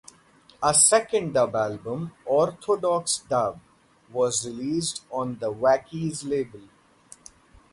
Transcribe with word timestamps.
A 0.63 0.73
second 0.73 1.33
dub 1.33 1.55
album, 1.55 2.11
"Orthodox 2.25 3.19
Dub" 3.29 3.59
was 4.11 4.47
released 4.47 5.03
on 5.11 5.37
the 5.37 5.53
Wackies 5.53 6.27
label. 6.27 6.61